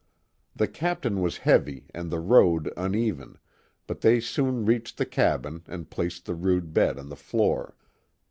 [0.55, 3.37] The captain was heavy and the road uneven,
[3.85, 7.75] but they soon reached the cabin and placed the rude bed on the floor.